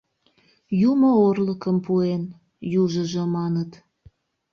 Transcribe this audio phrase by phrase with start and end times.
[0.89, 2.23] Юмо орлыкым пуэн,—
[2.81, 3.71] южыжо маныт.